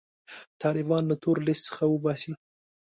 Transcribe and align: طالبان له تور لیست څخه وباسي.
طالبان 0.61 1.03
له 1.09 1.15
تور 1.23 1.37
لیست 1.47 1.63
څخه 1.69 1.83
وباسي. 1.87 2.31